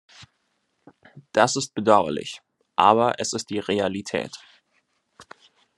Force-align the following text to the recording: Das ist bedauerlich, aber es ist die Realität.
Das 1.31 1.55
ist 1.55 1.75
bedauerlich, 1.75 2.41
aber 2.75 3.19
es 3.19 3.33
ist 3.33 3.51
die 3.51 3.59
Realität. 3.59 4.35